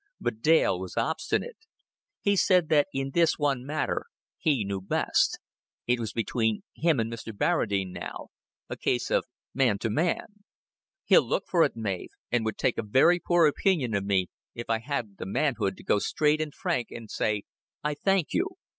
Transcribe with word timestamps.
But 0.19 0.41
Dale 0.41 0.79
was 0.79 0.97
obstinate. 0.97 1.57
He 2.21 2.35
said 2.35 2.69
that 2.69 2.87
in 2.91 3.11
this 3.11 3.37
one 3.37 3.63
matter 3.63 4.05
he 4.39 4.65
knew 4.65 4.81
best. 4.81 5.37
It 5.85 5.99
was 5.99 6.11
between 6.11 6.63
him 6.75 6.99
and 6.99 7.13
Mr. 7.13 7.31
Barradine 7.31 7.91
now 7.91 8.29
a 8.67 8.75
case 8.75 9.11
of 9.11 9.25
man 9.53 9.77
to 9.77 9.91
man. 9.91 10.43
"He'll 11.05 11.21
look 11.21 11.43
for 11.47 11.61
it, 11.63 11.75
Mav, 11.75 12.07
and 12.31 12.43
would 12.45 12.57
take 12.57 12.79
a 12.79 12.83
very 12.83 13.19
poor 13.19 13.45
opinion 13.45 13.93
of 13.93 14.03
me 14.03 14.29
if 14.55 14.71
I 14.71 14.79
hadn't 14.79 15.19
the 15.19 15.27
manhood 15.27 15.77
to 15.77 15.83
go 15.83 15.99
straight 15.99 16.41
and 16.41 16.51
frank, 16.51 16.87
and 16.89 17.07
say 17.07 17.43
'I 17.83 17.93
thank 18.03 18.33
you.' 18.33 18.55